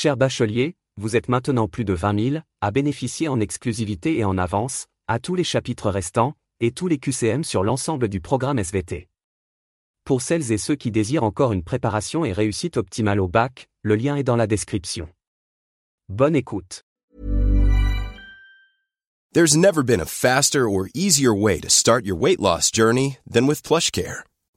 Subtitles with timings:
[0.00, 4.38] Cher bachelier, vous êtes maintenant plus de 20 000 à bénéficier en exclusivité et en
[4.38, 9.08] avance, à tous les chapitres restants, et tous les QCM sur l'ensemble du programme SVT.
[10.04, 13.96] Pour celles et ceux qui désirent encore une préparation et réussite optimale au bac, le
[13.96, 15.08] lien est dans la description.
[16.08, 16.84] Bonne écoute.
[19.34, 23.48] There's never been a faster or easier way to start your weight loss journey than
[23.48, 24.27] with PlushCare.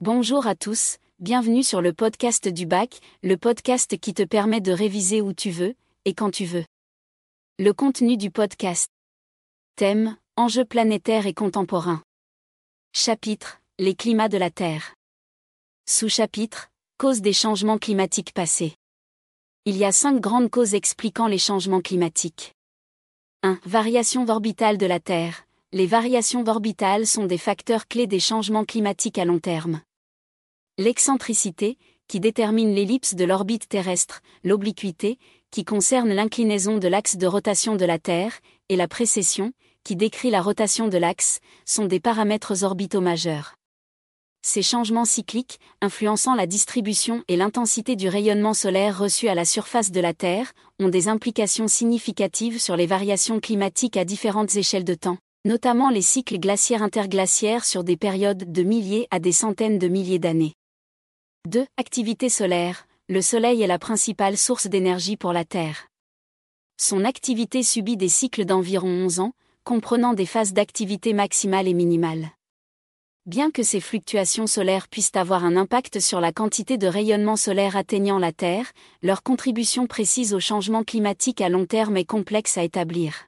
[0.00, 4.70] Bonjour à tous, bienvenue sur le podcast du bac, le podcast qui te permet de
[4.70, 6.64] réviser où tu veux, et quand tu veux.
[7.58, 8.92] Le contenu du podcast.
[9.74, 12.00] Thème, enjeux planétaires et contemporains.
[12.92, 14.94] Chapitre, les climats de la Terre.
[15.88, 18.76] Sous-chapitre, causes des changements climatiques passés.
[19.64, 22.54] Il y a cinq grandes causes expliquant les changements climatiques.
[23.42, 23.58] 1.
[23.64, 25.42] Variations orbitales de la Terre.
[25.72, 29.80] Les variations orbitales sont des facteurs clés des changements climatiques à long terme.
[30.80, 35.18] L'excentricité, qui détermine l'ellipse de l'orbite terrestre, l'obliquité,
[35.50, 39.52] qui concerne l'inclinaison de l'axe de rotation de la Terre, et la précession,
[39.82, 43.56] qui décrit la rotation de l'axe, sont des paramètres orbitaux majeurs.
[44.46, 49.90] Ces changements cycliques, influençant la distribution et l'intensité du rayonnement solaire reçu à la surface
[49.90, 54.94] de la Terre, ont des implications significatives sur les variations climatiques à différentes échelles de
[54.94, 59.88] temps, notamment les cycles glaciaires interglaciaires sur des périodes de milliers à des centaines de
[59.88, 60.54] milliers d'années.
[61.46, 61.66] 2.
[61.78, 62.86] Activité solaire.
[63.08, 65.86] Le Soleil est la principale source d'énergie pour la Terre.
[66.78, 69.32] Son activité subit des cycles d'environ 11 ans,
[69.64, 72.32] comprenant des phases d'activité maximale et minimale.
[73.24, 77.76] Bien que ces fluctuations solaires puissent avoir un impact sur la quantité de rayonnement solaire
[77.76, 82.62] atteignant la Terre, leur contribution précise au changement climatique à long terme est complexe à
[82.62, 83.26] établir.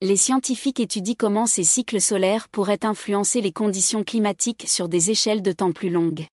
[0.00, 5.42] Les scientifiques étudient comment ces cycles solaires pourraient influencer les conditions climatiques sur des échelles
[5.42, 6.26] de temps plus longues.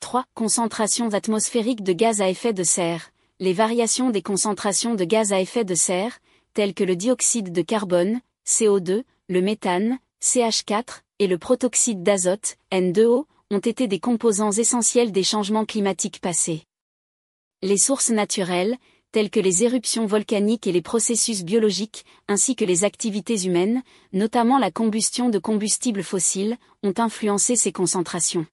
[0.00, 0.24] 3.
[0.34, 3.12] Concentrations atmosphériques de gaz à effet de serre.
[3.38, 6.18] Les variations des concentrations de gaz à effet de serre,
[6.54, 13.26] telles que le dioxyde de carbone, CO2, le méthane, CH4, et le protoxyde d'azote, N2O,
[13.50, 16.62] ont été des composants essentiels des changements climatiques passés.
[17.62, 18.78] Les sources naturelles,
[19.12, 24.58] telles que les éruptions volcaniques et les processus biologiques, ainsi que les activités humaines, notamment
[24.58, 28.46] la combustion de combustibles fossiles, ont influencé ces concentrations.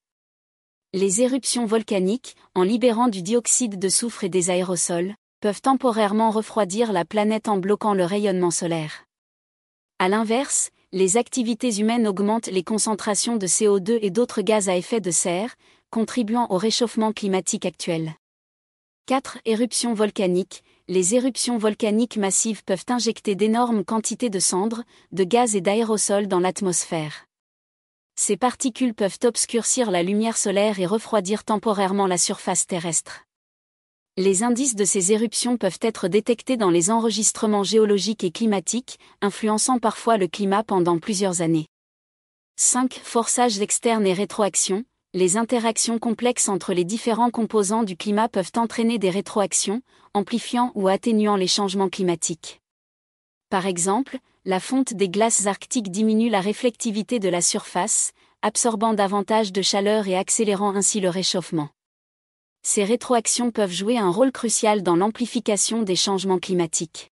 [0.93, 6.93] Les éruptions volcaniques, en libérant du dioxyde de soufre et des aérosols, peuvent temporairement refroidir
[6.93, 9.03] la planète en bloquant le rayonnement solaire.
[9.99, 15.01] À l'inverse, les activités humaines augmentent les concentrations de CO2 et d'autres gaz à effet
[15.01, 15.55] de serre,
[15.89, 18.13] contribuant au réchauffement climatique actuel.
[19.07, 19.39] 4.
[19.43, 20.63] Éruptions volcaniques.
[20.87, 26.39] Les éruptions volcaniques massives peuvent injecter d'énormes quantités de cendres, de gaz et d'aérosols dans
[26.39, 27.26] l'atmosphère.
[28.19, 33.25] Ces particules peuvent obscurcir la lumière solaire et refroidir temporairement la surface terrestre.
[34.17, 39.77] Les indices de ces éruptions peuvent être détectés dans les enregistrements géologiques et climatiques, influençant
[39.77, 41.67] parfois le climat pendant plusieurs années.
[42.55, 42.99] 5.
[43.03, 44.83] Forçages externes et rétroactions.
[45.13, 49.83] Les interactions complexes entre les différents composants du climat peuvent entraîner des rétroactions,
[50.15, 52.61] amplifiant ou atténuant les changements climatiques.
[53.51, 59.51] Par exemple, la fonte des glaces arctiques diminue la réflectivité de la surface, absorbant davantage
[59.51, 61.67] de chaleur et accélérant ainsi le réchauffement.
[62.63, 67.11] Ces rétroactions peuvent jouer un rôle crucial dans l'amplification des changements climatiques.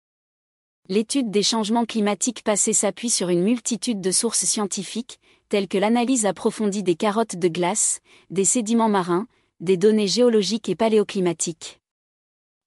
[0.89, 5.19] L'étude des changements climatiques passés s'appuie sur une multitude de sources scientifiques,
[5.49, 9.25] telles que l'analyse approfondie des carottes de glace, des sédiments marins,
[9.59, 11.79] des données géologiques et paléoclimatiques.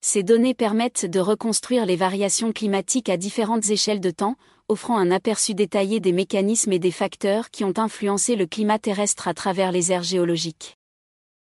[0.01, 4.37] Ces données permettent de reconstruire les variations climatiques à différentes échelles de temps,
[4.69, 9.29] offrant un aperçu détaillé des mécanismes et des facteurs qui ont influencé le climat terrestre
[9.29, 10.77] à travers les aires géologiques.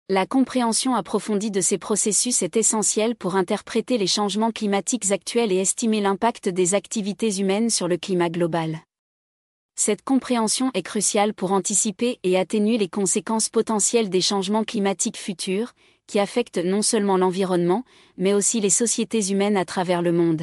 [0.09, 5.59] La compréhension approfondie de ces processus est essentielle pour interpréter les changements climatiques actuels et
[5.59, 8.81] estimer l'impact des activités humaines sur le climat global.
[9.77, 15.73] Cette compréhension est cruciale pour anticiper et atténuer les conséquences potentielles des changements climatiques futurs,
[16.07, 17.85] qui affectent non seulement l'environnement,
[18.17, 20.43] mais aussi les sociétés humaines à travers le monde.